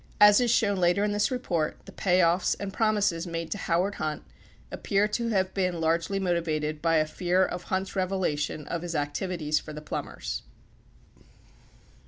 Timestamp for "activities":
8.95-9.59